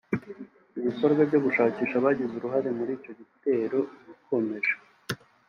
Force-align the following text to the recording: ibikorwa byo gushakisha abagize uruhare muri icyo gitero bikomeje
ibikorwa 0.79 1.21
byo 1.29 1.39
gushakisha 1.45 1.95
abagize 1.97 2.33
uruhare 2.35 2.69
muri 2.77 2.91
icyo 2.97 3.11
gitero 3.19 3.79
bikomeje 4.05 4.73